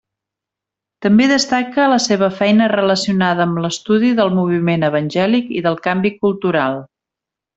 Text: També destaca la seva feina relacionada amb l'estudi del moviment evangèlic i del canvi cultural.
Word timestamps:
També 1.05 1.27
destaca 1.31 1.83
la 1.91 1.99
seva 2.05 2.29
feina 2.39 2.69
relacionada 2.73 3.45
amb 3.47 3.61
l'estudi 3.67 4.11
del 4.21 4.33
moviment 4.39 4.87
evangèlic 4.89 5.55
i 5.61 5.65
del 5.69 5.79
canvi 5.89 6.15
cultural. 6.25 6.83